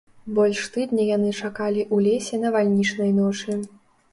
[0.37, 3.61] Больш тыдня яны чакалі ў лесе навальнічнай ночы.